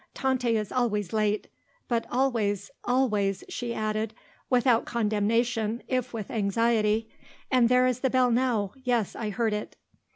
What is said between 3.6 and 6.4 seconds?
added, without condemnation if with